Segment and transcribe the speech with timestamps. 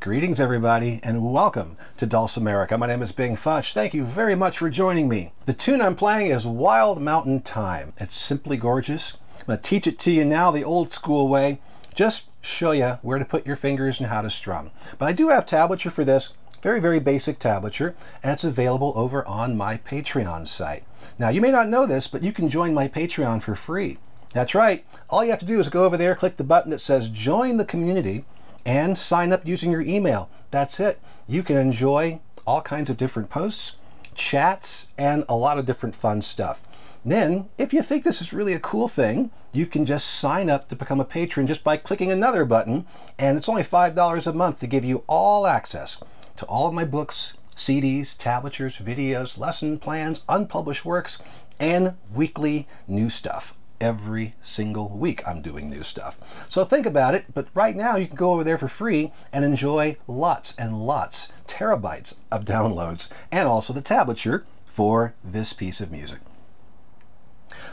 [0.00, 2.78] Greetings, everybody, and welcome to Dulcimerica.
[2.78, 3.74] My name is Bing Futch.
[3.74, 5.32] Thank you very much for joining me.
[5.44, 7.92] The tune I'm playing is Wild Mountain Thyme.
[7.98, 9.18] It's simply gorgeous.
[9.40, 11.60] I'm going to teach it to you now the old school way.
[11.94, 14.70] Just show you where to put your fingers and how to strum.
[14.96, 19.22] But I do have tablature for this, very, very basic tablature, and it's available over
[19.28, 20.84] on my Patreon site.
[21.18, 23.98] Now, you may not know this, but you can join my Patreon for free.
[24.32, 24.82] That's right.
[25.10, 27.58] All you have to do is go over there, click the button that says Join
[27.58, 28.24] the Community,
[28.64, 30.30] and sign up using your email.
[30.50, 31.00] That's it.
[31.26, 33.76] You can enjoy all kinds of different posts,
[34.14, 36.62] chats, and a lot of different fun stuff.
[37.04, 40.68] Then, if you think this is really a cool thing, you can just sign up
[40.68, 42.86] to become a patron just by clicking another button,
[43.18, 46.02] and it's only $5 a month to give you all access
[46.36, 51.18] to all of my books, CDs, tablatures, videos, lesson plans, unpublished works,
[51.58, 56.18] and weekly new stuff every single week I'm doing new stuff.
[56.48, 59.44] So think about it, but right now you can go over there for free and
[59.44, 65.90] enjoy lots and lots, terabytes of downloads, and also the tablature for this piece of
[65.90, 66.20] music.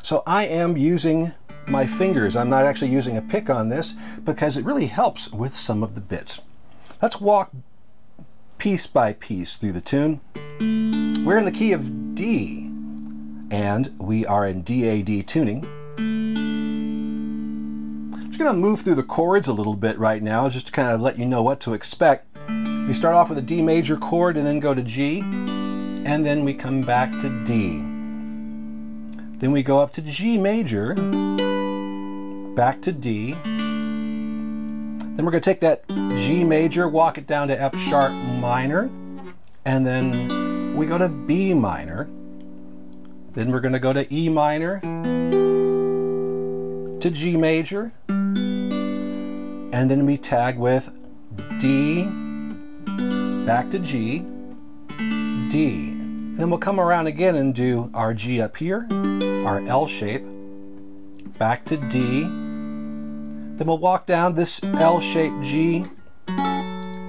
[0.01, 1.34] So I am using
[1.67, 2.35] my fingers.
[2.35, 5.96] I'm not actually using a pick on this because it really helps with some of
[5.96, 6.41] the bits.
[7.01, 7.51] Let's walk
[8.57, 10.22] piece by piece through the tune.
[11.25, 12.72] We're in the key of D,
[13.51, 15.67] and we are in DAD tuning
[18.28, 20.90] just going to move through the chords a little bit right now just to kind
[20.90, 22.28] of let you know what to expect.
[22.88, 25.19] We start off with a D major chord and then go to G
[26.08, 27.80] and then we come back to D.
[29.40, 30.94] Then we go up to G major,
[32.56, 33.34] back to D.
[33.34, 35.84] Then we're going to take that
[36.18, 38.90] G major, walk it down to F sharp minor,
[39.66, 42.06] and then we go to B minor.
[43.34, 44.79] Then we're going to go to E minor,
[47.00, 50.91] to G major, and then we tag with
[51.59, 52.06] D,
[53.46, 54.25] back to G,
[55.50, 55.90] D.
[55.90, 58.88] And then we'll come around again and do our G up here,
[59.46, 60.24] our L shape,
[61.38, 62.22] back to D.
[62.24, 65.85] Then we'll walk down this L shape G,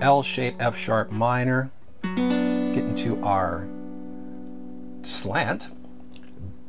[0.01, 1.71] L shape F sharp minor,
[2.03, 3.67] get into our
[5.03, 5.71] slant,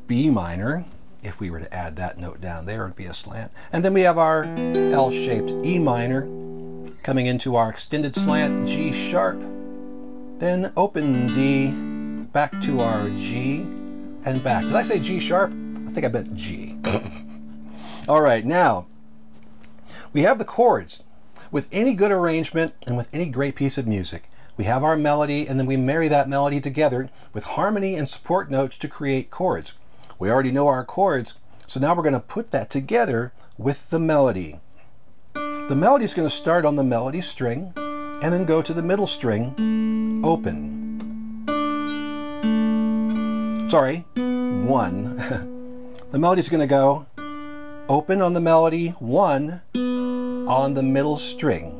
[0.07, 0.85] B minor,
[1.23, 3.51] if we were to add that note down there, it would be a slant.
[3.71, 6.27] And then we have our L-shaped E minor
[7.03, 9.39] coming into our extended slant G sharp.
[10.39, 11.71] Then open D,
[12.31, 13.61] back to our G,
[14.25, 14.63] and back.
[14.63, 15.51] Did I say G sharp?
[15.87, 16.77] I think I meant G.
[18.07, 18.87] All right, now
[20.13, 21.03] we have the chords.
[21.51, 25.47] With any good arrangement and with any great piece of music, we have our melody
[25.47, 29.73] and then we marry that melody together with harmony and support notes to create chords.
[30.19, 31.35] We already know our chords,
[31.65, 34.59] so now we're going to put that together with the melody.
[35.33, 38.81] The melody is going to start on the melody string and then go to the
[38.81, 41.47] middle string, open.
[43.69, 45.15] Sorry, one.
[46.11, 47.05] the melody is going to go
[47.87, 51.71] open on the melody, one on the middle string.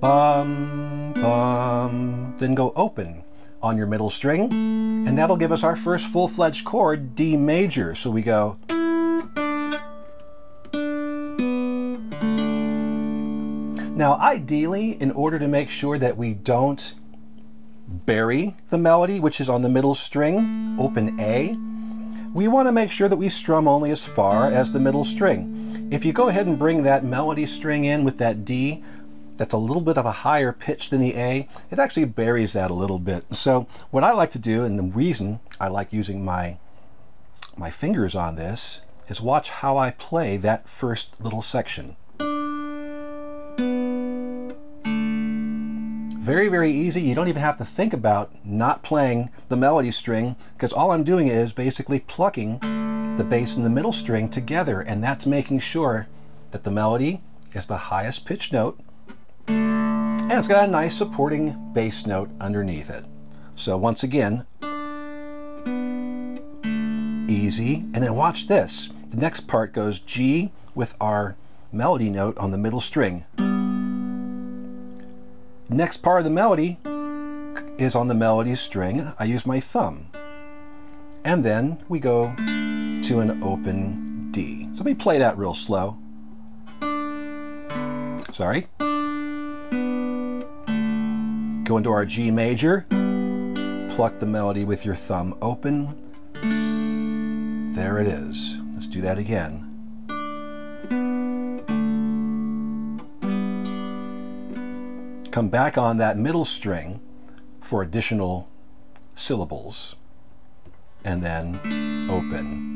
[0.00, 3.25] Bum, bum, then go open
[3.66, 4.52] on your middle string,
[5.06, 7.94] and that'll give us our first full-fledged chord, D major.
[7.94, 8.56] So we go
[13.96, 16.92] Now, ideally, in order to make sure that we don't
[17.88, 21.56] bury the melody, which is on the middle string, open A,
[22.34, 25.88] we want to make sure that we strum only as far as the middle string.
[25.90, 28.84] If you go ahead and bring that melody string in with that D,
[29.36, 32.70] that's a little bit of a higher pitch than the A, it actually buries that
[32.70, 33.24] a little bit.
[33.34, 36.58] So what I like to do, and the reason I like using my,
[37.56, 41.96] my fingers on this, is watch how I play that first little section.
[46.26, 47.02] Very, very easy.
[47.02, 51.04] You don't even have to think about not playing the melody string because all I'm
[51.04, 52.58] doing is basically plucking
[53.16, 56.08] the bass and the middle string together and that's making sure
[56.50, 57.22] that the melody
[57.54, 58.78] is the highest pitch note
[59.48, 63.04] and it's got a nice supporting bass note underneath it.
[63.54, 64.46] So once again,
[67.28, 67.76] easy.
[67.76, 68.90] And then watch this.
[69.10, 71.36] The next part goes G with our
[71.72, 73.24] melody note on the middle string.
[75.68, 76.78] Next part of the melody
[77.78, 79.12] is on the melody string.
[79.18, 80.10] I use my thumb.
[81.24, 84.68] And then we go to an open D.
[84.72, 85.98] So let me play that real slow.
[88.32, 88.66] Sorry
[91.66, 92.86] go into our G major,
[93.96, 96.02] pluck the melody with your thumb open.
[97.74, 98.58] There it is.
[98.74, 99.66] Let's do that again.
[105.36, 106.98] come back on that middle string
[107.60, 108.48] for additional
[109.14, 109.96] syllables,
[111.04, 111.60] and then
[112.10, 112.75] open.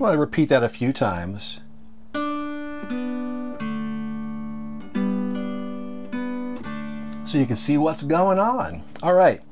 [0.00, 1.60] Want to repeat that a few times.
[7.26, 8.82] So you can see what's going on.
[9.02, 9.42] All right.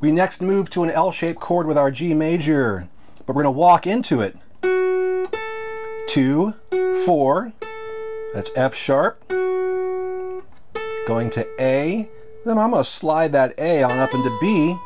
[0.00, 2.88] We next move to an L-shaped chord with our G major,
[3.24, 4.36] but we're going to walk into it.
[6.08, 6.54] Two,
[7.06, 7.52] four,
[8.34, 9.22] that's F sharp,
[11.06, 12.08] going to A,
[12.44, 14.76] then I'm going to slide that A on up into B,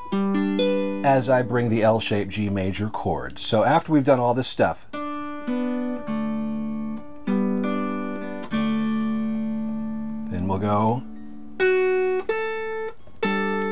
[1.04, 3.38] as I bring the L-shaped G major chord.
[3.38, 4.86] So after we've done all this stuff,
[10.30, 11.02] then we'll go.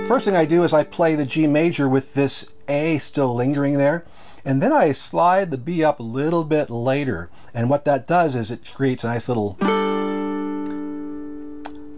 [0.06, 3.78] First thing I do is I play the G major with this A still lingering
[3.78, 4.04] there,
[4.44, 7.30] and then I slide the B up a little bit later.
[7.54, 9.56] And what that does is it creates a nice little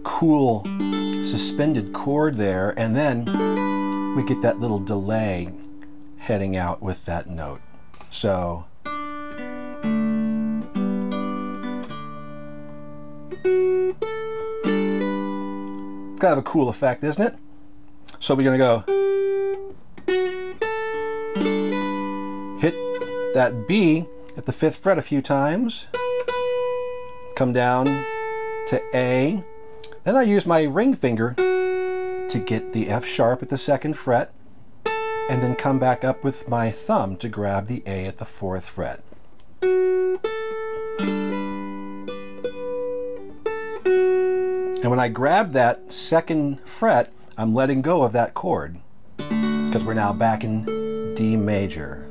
[0.03, 0.63] cool
[1.25, 3.25] suspended chord there, and then
[4.15, 5.51] we get that little delay
[6.17, 7.59] heading out with that note.
[8.11, 8.63] So
[16.17, 17.35] kind of a cool effect, isn't it?
[18.21, 18.79] So we're to go
[22.57, 22.73] hit
[23.33, 24.05] that B
[24.37, 25.87] at the fifth fret a few times,
[27.35, 27.85] come down
[28.67, 29.43] to A,
[30.05, 31.35] then I use my ring finger
[32.29, 34.33] to get the F sharp at the second fret
[35.29, 38.67] and then come back up with my thumb to grab the A at the fourth
[38.67, 39.01] fret.
[44.85, 48.77] And when I grab that second fret, I'm letting go of that chord
[49.17, 52.04] because we're now back in D major.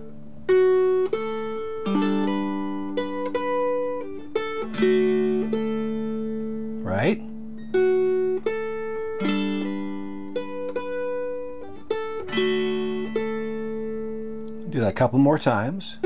[14.94, 15.98] Couple more times.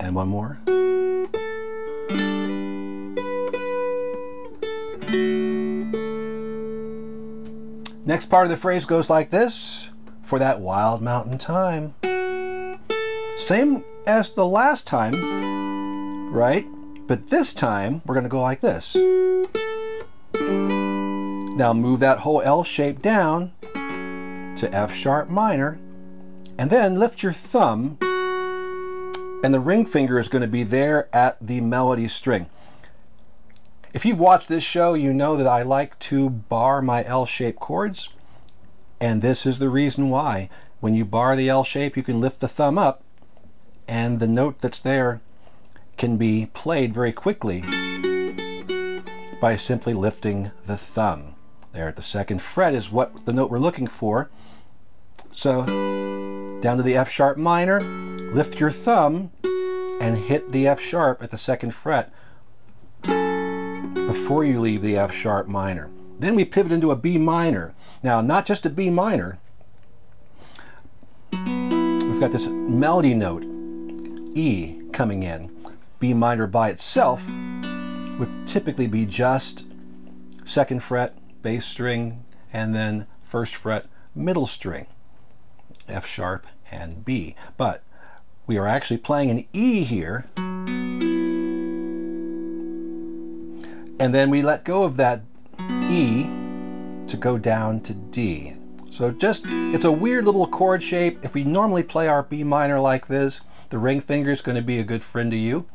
[0.00, 0.58] And one more.
[8.04, 9.88] Next part of the phrase goes like this
[10.24, 11.94] for that wild mountain thyme.
[13.46, 16.66] Same as the last time, right?
[17.06, 18.96] But this time we're going to go like this.
[21.56, 23.52] Now move that whole L shape down
[24.56, 25.78] to F sharp minor
[26.58, 27.96] and then lift your thumb
[29.44, 32.46] and the ring finger is going to be there at the melody string.
[33.92, 38.08] If you've watched this show, you know that I like to bar my L-shaped chords
[39.00, 40.48] and this is the reason why.
[40.80, 43.04] When you bar the L shape, you can lift the thumb up
[43.86, 45.20] and the note that's there
[45.96, 47.62] can be played very quickly
[49.40, 51.33] by simply lifting the thumb.
[51.74, 54.30] There at the second fret is what the note we're looking for.
[55.32, 55.64] So
[56.62, 59.32] down to the F sharp minor, lift your thumb
[60.00, 62.12] and hit the F sharp at the second fret
[63.02, 65.90] before you leave the F sharp minor.
[66.20, 67.74] Then we pivot into a B minor.
[68.04, 69.40] Now, not just a B minor,
[71.32, 73.42] we've got this melody note,
[74.36, 75.50] E, coming in.
[75.98, 77.26] B minor by itself
[78.20, 79.64] would typically be just
[80.44, 84.86] second fret, bass string, and then first fret, middle string,
[85.86, 87.36] F sharp and B.
[87.56, 87.84] But
[88.46, 90.26] we are actually playing an E here,
[94.00, 95.20] and then we let go of that
[95.88, 96.24] E
[97.06, 98.54] to go down to D.
[98.90, 101.18] So just, it's a weird little chord shape.
[101.22, 104.62] If we normally play our B minor like this, the ring finger is going to
[104.62, 105.66] be a good friend to you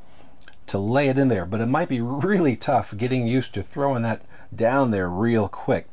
[0.67, 4.01] to lay it in there, but it might be really tough getting used to throwing
[4.03, 4.23] that
[4.55, 5.87] down there real quick.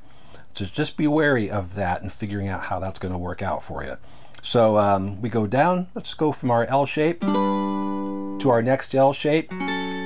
[0.55, 3.63] So just be wary of that and figuring out how that's going to work out
[3.63, 3.99] for you.
[4.43, 9.13] So um, we go down, let's go from our L shape to our next L
[9.13, 9.51] shape,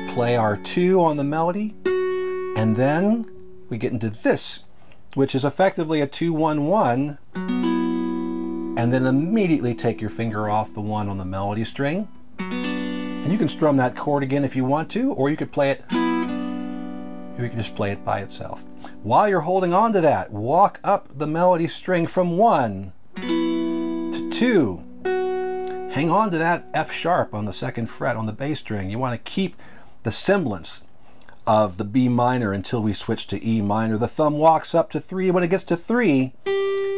[0.08, 1.74] play our two on the melody,
[2.56, 3.30] and then
[3.68, 4.64] we get into this,
[5.14, 11.18] which is effectively a 2-1-1, and then immediately take your finger off the one on
[11.18, 12.08] the melody string.
[12.38, 15.70] And you can strum that chord again if you want to, or you could play
[15.70, 15.84] it,
[17.42, 18.64] you can just play it by itself.
[19.02, 24.82] While you're holding on to that, walk up the melody string from one to two.
[25.92, 28.90] Hang on to that F sharp on the second fret on the bass string.
[28.90, 29.56] You want to keep
[30.02, 30.84] the semblance
[31.46, 33.98] of the B minor until we switch to E minor.
[33.98, 35.30] The thumb walks up to three.
[35.30, 36.32] When it gets to three,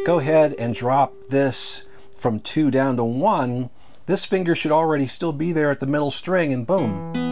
[0.05, 3.69] go ahead and drop this from two down to one.
[4.05, 7.22] This finger should already still be there at the middle string and boom.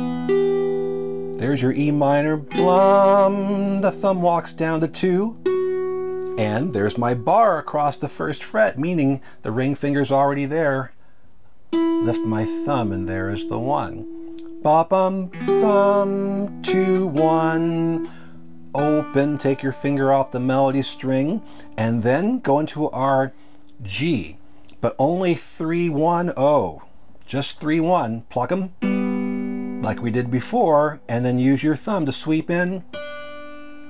[1.41, 3.81] There's your E minor, blum.
[3.81, 5.41] The thumb walks down to two.
[6.37, 10.93] And there's my bar across the first fret, meaning the ring finger's already there.
[11.73, 14.37] Lift my thumb and there is the one.
[14.61, 18.11] Ba bum thumb, two, one.
[18.75, 21.41] Open, take your finger off the melody string,
[21.75, 23.33] and then go into our
[23.81, 24.37] G,
[24.79, 26.83] but only three, one, oh.
[27.25, 28.25] Just three, one.
[28.29, 28.73] Pluck them
[29.81, 32.83] like we did before, and then use your thumb to sweep in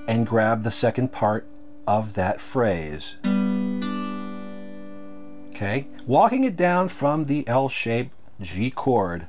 [0.08, 1.46] and grab the second part
[1.86, 3.18] of that phrase.
[5.50, 9.28] Okay, walking it down from the L shape G chord.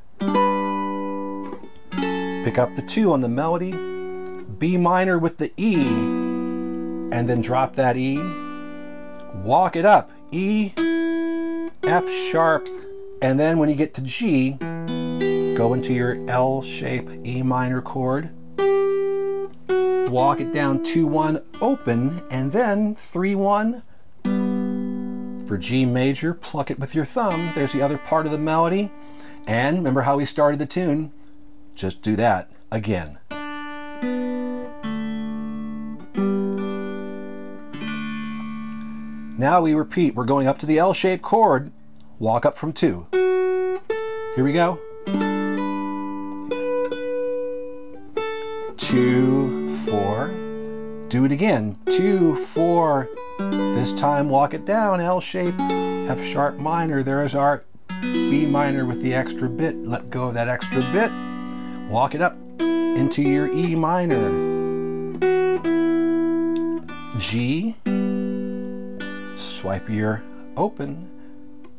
[2.44, 3.72] Pick up the two on the melody,
[4.58, 8.18] B minor with the E, and then drop that E.
[9.44, 10.72] Walk it up, E,
[11.82, 12.68] F sharp,
[13.20, 14.56] and then when you get to G,
[15.62, 18.30] go into your L shape E minor chord,
[20.10, 23.84] walk it down 2-1 open, and then 3-1
[25.46, 27.52] for G major, pluck it with your thumb.
[27.54, 28.90] There's the other part of the melody.
[29.46, 31.12] And remember how we started the tune?
[31.76, 33.18] Just do that again.
[39.38, 40.16] Now we repeat.
[40.16, 41.70] We're going up to the L-shaped chord.
[42.18, 43.06] Walk up from two.
[43.12, 44.80] Here we go.
[48.92, 50.28] Two, four.
[51.08, 51.78] Do it again.
[51.86, 53.08] Two, four.
[53.38, 55.00] This time walk it down.
[55.00, 57.02] L shape, F sharp minor.
[57.02, 57.64] There is our
[58.02, 59.76] B minor with the extra bit.
[59.76, 61.10] Let go of that extra bit.
[61.90, 64.28] Walk it up into your E minor.
[67.18, 67.74] G.
[69.38, 70.22] Swipe your
[70.54, 71.08] open.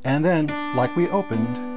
[0.03, 1.72] And then, like we opened,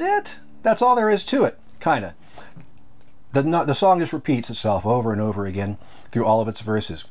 [0.00, 0.36] is it.
[0.62, 2.12] That's all there is to it, kind of.
[3.32, 5.78] The, the song just repeats itself over and over again
[6.10, 7.04] through all of its verses.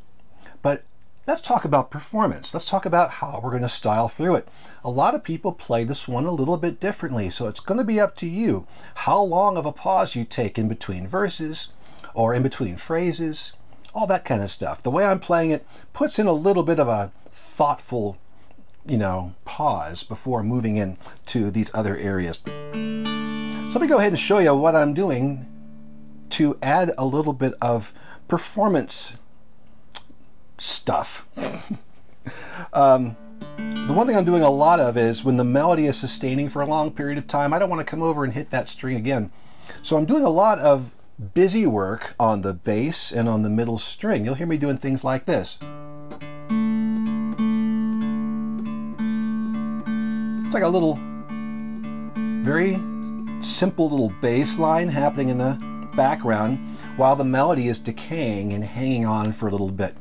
[0.62, 0.84] But
[1.26, 2.54] let's talk about performance.
[2.54, 4.48] Let's talk about how we're going to style through it.
[4.84, 7.84] A lot of people play this one a little bit differently, so it's going to
[7.84, 11.74] be up to you how long of a pause you take in between verses
[12.14, 13.54] or in between phrases,
[13.94, 14.84] all that kind of stuff.
[14.84, 18.18] The way I'm playing it puts in a little bit of a thoughtful,
[18.86, 22.40] you know, pause before moving in to these other areas.
[22.46, 25.46] So let me go ahead and show you what I'm doing
[26.32, 27.94] to add a little bit of
[28.28, 29.20] performance
[30.58, 31.28] stuff.
[32.74, 33.16] um,
[33.58, 36.62] the one thing I'm doing a lot of is when the melody is sustaining for
[36.62, 38.96] a long period of time, I don't want to come over and hit that string
[38.96, 39.32] again.
[39.84, 40.92] So I'm doing a lot of
[41.34, 44.26] busy work on the bass and on the middle string.
[44.26, 45.60] You'll hear me doing things like this.
[50.50, 51.00] It's like a little,
[52.44, 52.80] very
[53.40, 55.60] simple little bass line happening in the
[55.96, 56.58] background
[56.98, 59.96] while the melody is decaying and hanging on for a little bit.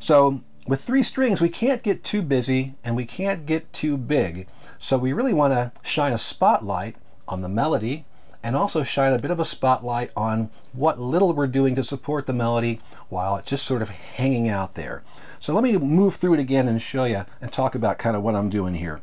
[0.00, 4.48] So with three strings, we can't get too busy and we can't get too big.
[4.80, 6.96] So we really want to shine a spotlight
[7.28, 8.04] on the melody
[8.42, 12.26] and also shine a bit of a spotlight on what little we're doing to support
[12.26, 12.80] the melody
[13.10, 15.04] while it's just sort of hanging out there.
[15.38, 18.24] So let me move through it again and show you and talk about kind of
[18.24, 19.00] what I'm doing here.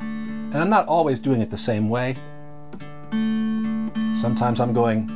[0.00, 2.14] And I'm not always doing it the same way.
[4.20, 5.10] Sometimes I'm going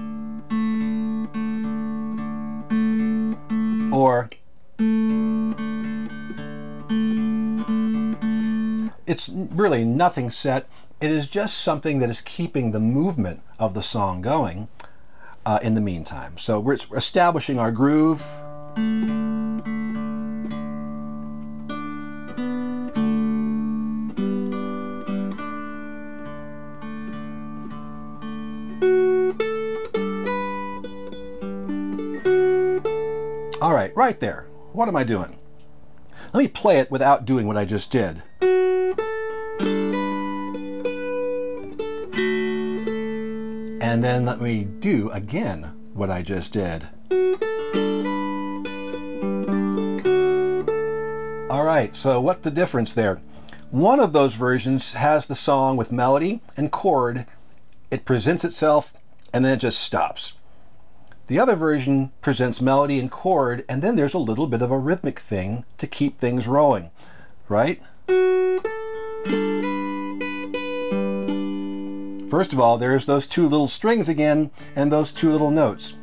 [3.92, 4.30] or
[9.06, 10.68] it's really nothing set.
[11.00, 14.68] It is just something that is keeping the movement of the song going
[15.44, 16.38] uh, in the meantime.
[16.38, 18.24] So we're establishing our groove.
[34.00, 34.46] Right, there.
[34.72, 35.38] What am I doing?
[36.32, 38.22] Let me play it without doing what I just did.
[43.82, 46.88] And then let me do again what I just did.
[51.50, 53.20] All right, so what's the difference there?
[53.70, 57.26] One of those versions has the song with melody and chord.
[57.90, 58.94] It presents itself
[59.34, 60.38] and then it just stops.
[61.30, 64.78] The other version presents melody and chord, and then there's a little bit of a
[64.78, 66.90] rhythmic thing to keep things rolling,
[67.48, 67.80] right?
[72.28, 75.94] First of all, there's those two little strings again, and those two little notes.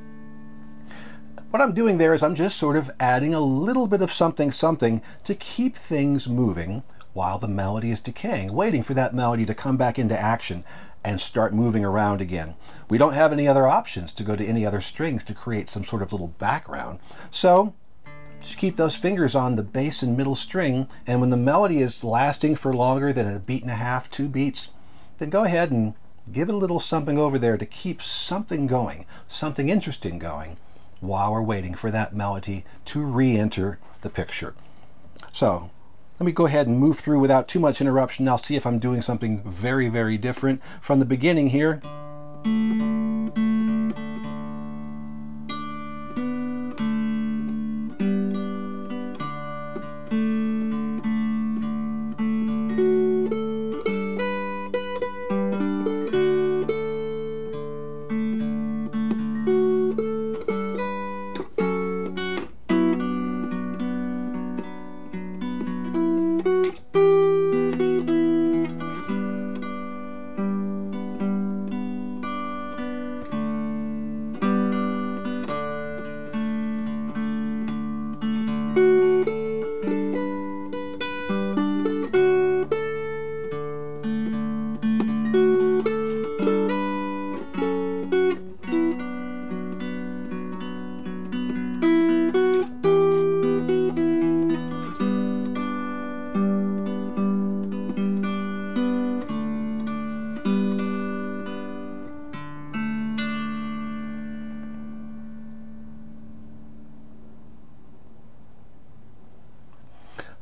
[1.50, 4.50] What I'm doing there is I'm just sort of adding a little bit of something
[4.50, 9.54] something to keep things moving while the melody is decaying, waiting for that melody to
[9.54, 10.64] come back into action
[11.08, 12.54] and start moving around again.
[12.90, 15.86] We don't have any other options to go to any other strings to create some
[15.86, 17.00] sort of little background.
[17.32, 17.74] So
[18.42, 22.04] just keep those fingers on the bass and middle string, and when the melody is
[22.04, 24.74] lasting for longer than a beat and a half, two beats,
[25.18, 25.94] then go ahead and
[26.34, 30.58] give it a little something over there to keep something going, something interesting going,
[31.00, 34.56] while we're waiting for that melody to re-enter the picture.
[35.34, 35.70] So
[36.20, 38.28] let me go ahead and move through without too much interruption.
[38.28, 41.80] I'll see if I'm doing something very, very different from the beginning here.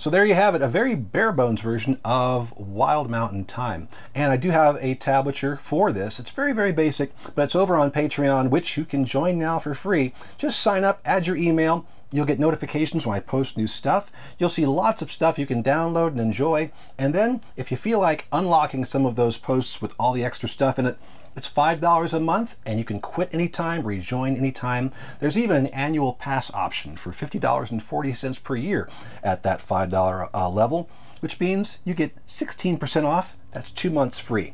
[0.05, 3.87] So there you have it, a very bare bones version of Wild Mountain Thyme.
[4.13, 6.19] And I do have a tablature for this.
[6.19, 9.73] It's very, very basic, but it's over on Patreon, which you can join now for
[9.73, 10.13] free.
[10.37, 14.11] Just sign up, add your email, You'll get notifications when I post new stuff.
[14.37, 16.71] You'll see lots of stuff you can download and enjoy.
[16.97, 20.47] And then if you feel like unlocking some of those posts with all the extra
[20.47, 20.97] stuff in it,
[21.35, 24.93] it's $5 a month and you can quit anytime, rejoin anytime.
[25.19, 28.89] There's even an annual pass option for $50.40 per year
[29.21, 30.89] at that $5 uh, level,
[31.19, 33.35] which means you get 16% off.
[33.51, 34.53] That's two months free.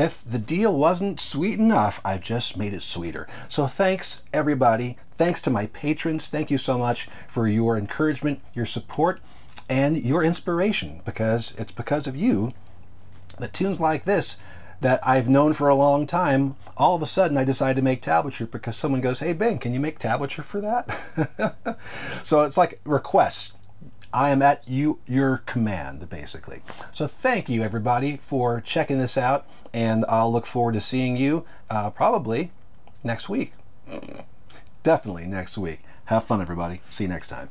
[0.00, 3.28] If the deal wasn't sweet enough, I've just made it sweeter.
[3.50, 4.96] So thanks everybody.
[5.10, 6.26] Thanks to my patrons.
[6.26, 9.20] Thank you so much for your encouragement, your support,
[9.68, 12.54] and your inspiration because it's because of you
[13.40, 14.38] that tunes like this
[14.80, 18.00] that I've known for a long time, all of a sudden I decided to make
[18.00, 21.76] tablature because someone goes, Hey, Ben, can you make tablature for that?
[22.22, 23.52] so it's like requests.
[24.12, 26.62] I am at you your command, basically.
[26.92, 31.44] So thank you, everybody, for checking this out, and I'll look forward to seeing you
[31.68, 32.50] uh, probably
[33.04, 33.52] next week.
[34.82, 35.80] Definitely next week.
[36.06, 36.80] Have fun, everybody.
[36.90, 37.50] See you next time.